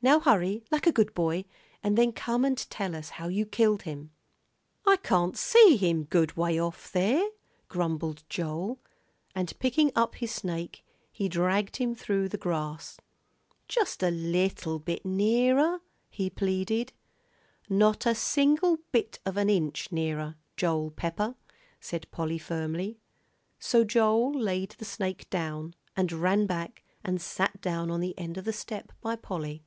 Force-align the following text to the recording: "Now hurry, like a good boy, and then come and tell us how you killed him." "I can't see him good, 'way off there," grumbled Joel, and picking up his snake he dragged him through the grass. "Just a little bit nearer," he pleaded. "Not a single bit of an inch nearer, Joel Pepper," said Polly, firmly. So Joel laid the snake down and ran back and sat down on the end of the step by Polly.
"Now 0.00 0.20
hurry, 0.20 0.62
like 0.70 0.86
a 0.86 0.92
good 0.92 1.12
boy, 1.12 1.44
and 1.82 1.98
then 1.98 2.12
come 2.12 2.44
and 2.44 2.56
tell 2.70 2.94
us 2.94 3.10
how 3.18 3.26
you 3.26 3.44
killed 3.44 3.82
him." 3.82 4.12
"I 4.86 4.96
can't 4.98 5.36
see 5.36 5.76
him 5.76 6.04
good, 6.04 6.36
'way 6.36 6.56
off 6.56 6.92
there," 6.92 7.28
grumbled 7.66 8.22
Joel, 8.28 8.78
and 9.34 9.58
picking 9.58 9.90
up 9.96 10.14
his 10.14 10.30
snake 10.30 10.84
he 11.10 11.28
dragged 11.28 11.78
him 11.78 11.96
through 11.96 12.28
the 12.28 12.38
grass. 12.38 12.98
"Just 13.66 14.00
a 14.04 14.12
little 14.12 14.78
bit 14.78 15.04
nearer," 15.04 15.80
he 16.08 16.30
pleaded. 16.30 16.92
"Not 17.68 18.06
a 18.06 18.14
single 18.14 18.78
bit 18.92 19.18
of 19.26 19.36
an 19.36 19.50
inch 19.50 19.90
nearer, 19.90 20.36
Joel 20.56 20.92
Pepper," 20.92 21.34
said 21.80 22.08
Polly, 22.12 22.38
firmly. 22.38 23.00
So 23.58 23.82
Joel 23.82 24.32
laid 24.40 24.76
the 24.78 24.84
snake 24.84 25.28
down 25.28 25.74
and 25.96 26.12
ran 26.12 26.46
back 26.46 26.84
and 27.02 27.20
sat 27.20 27.60
down 27.60 27.90
on 27.90 27.98
the 27.98 28.16
end 28.16 28.38
of 28.38 28.44
the 28.44 28.52
step 28.52 28.92
by 29.00 29.16
Polly. 29.16 29.64